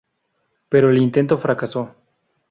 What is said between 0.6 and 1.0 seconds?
Pero el